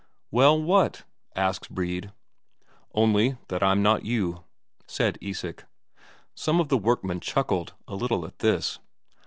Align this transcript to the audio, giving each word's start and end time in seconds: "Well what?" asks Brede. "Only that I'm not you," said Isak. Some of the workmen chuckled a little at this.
"Well 0.31 0.59
what?" 0.59 1.03
asks 1.35 1.67
Brede. 1.67 2.11
"Only 2.95 3.37
that 3.49 3.61
I'm 3.61 3.83
not 3.83 4.03
you," 4.03 4.43
said 4.87 5.19
Isak. 5.21 5.67
Some 6.33 6.59
of 6.59 6.69
the 6.69 6.77
workmen 6.79 7.19
chuckled 7.19 7.75
a 7.87 7.93
little 7.93 8.25
at 8.25 8.39
this. 8.39 8.79